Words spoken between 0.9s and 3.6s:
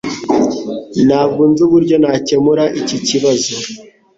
Ntabwo nzi uburyo nakemura iki kibazo.